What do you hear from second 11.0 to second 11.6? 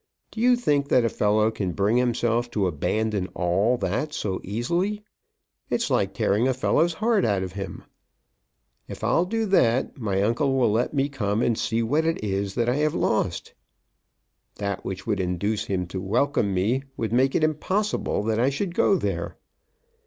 come and